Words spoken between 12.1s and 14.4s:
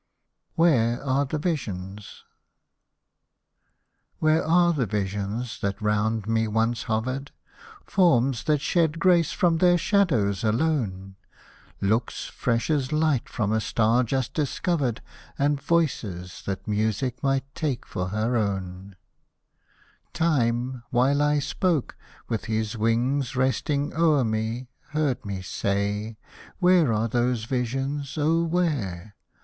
fresh as light from a star just